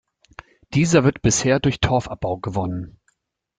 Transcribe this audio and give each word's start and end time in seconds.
Dieser 0.73 1.03
wird 1.03 1.21
bisher 1.21 1.59
durch 1.59 1.79
Torfabbau 1.79 2.39
gewonnen. 2.39 2.99